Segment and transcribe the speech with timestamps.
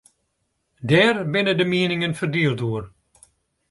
[0.89, 2.85] Dêr binne de mieningen ferdield oer.